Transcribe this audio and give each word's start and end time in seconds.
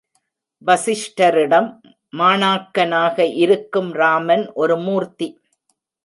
வசிஷ்டரிடம் 0.61 1.67
மாணாக்கனாக 2.17 3.17
இருக்கும் 3.43 3.91
ராமன் 3.93 4.45
ஒரு 4.53 4.77
மூர்த்தி. 4.77 5.27